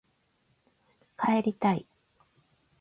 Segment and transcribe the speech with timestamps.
[1.15, 1.85] 帰りたい